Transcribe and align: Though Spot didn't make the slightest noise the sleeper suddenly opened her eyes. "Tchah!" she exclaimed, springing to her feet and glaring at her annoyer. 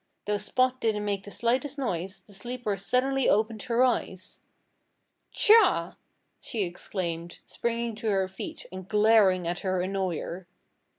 Though 0.25 0.39
Spot 0.39 0.81
didn't 0.81 1.05
make 1.05 1.25
the 1.25 1.29
slightest 1.29 1.77
noise 1.77 2.21
the 2.23 2.33
sleeper 2.33 2.75
suddenly 2.75 3.29
opened 3.29 3.61
her 3.61 3.83
eyes. 3.83 4.39
"Tchah!" 5.31 5.95
she 6.39 6.63
exclaimed, 6.63 7.37
springing 7.45 7.93
to 7.97 8.09
her 8.09 8.27
feet 8.27 8.65
and 8.71 8.87
glaring 8.89 9.47
at 9.47 9.59
her 9.59 9.79
annoyer. 9.79 10.47